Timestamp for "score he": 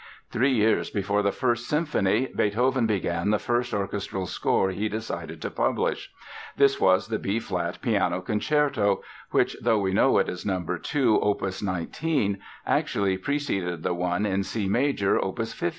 4.25-4.89